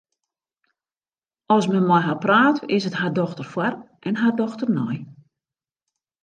As 1.55 1.65
men 1.73 1.85
mei 1.91 2.03
har 2.07 2.17
praat, 2.25 2.57
is 2.77 2.83
it 2.89 2.97
har 2.99 3.11
dochter 3.21 3.45
foar 3.53 3.75
en 4.07 4.19
har 4.21 4.33
dochter 4.41 4.67
nei. 4.79 4.97